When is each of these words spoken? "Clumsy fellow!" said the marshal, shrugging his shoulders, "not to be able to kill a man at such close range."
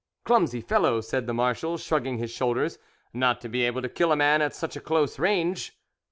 "Clumsy 0.25 0.61
fellow!" 0.61 0.99
said 0.99 1.27
the 1.27 1.33
marshal, 1.35 1.77
shrugging 1.77 2.17
his 2.17 2.31
shoulders, 2.31 2.79
"not 3.13 3.39
to 3.41 3.47
be 3.47 3.61
able 3.65 3.83
to 3.83 3.87
kill 3.89 4.11
a 4.11 4.15
man 4.15 4.41
at 4.41 4.55
such 4.55 4.83
close 4.83 5.19
range." 5.19 5.77